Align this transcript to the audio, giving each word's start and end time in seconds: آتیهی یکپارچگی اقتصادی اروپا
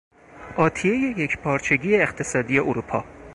آتیهی 0.57 1.11
یکپارچگی 1.23 1.95
اقتصادی 1.95 2.59
اروپا 2.59 3.05